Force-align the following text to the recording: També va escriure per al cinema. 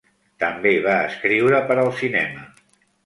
També 0.43 0.71
va 0.87 0.95
escriure 1.11 1.59
per 1.69 1.77
al 1.83 1.93
cinema. 2.01 2.49